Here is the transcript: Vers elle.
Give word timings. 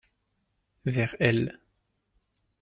Vers 0.83 1.15
elle. 1.19 1.59